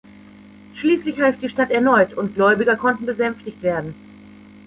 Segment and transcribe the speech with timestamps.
[0.73, 3.93] Schließlich half die Stadt erneut, und Gläubiger konnten besänftigt werden.